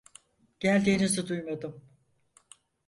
[0.59, 1.81] Geldiğinizi duymadım.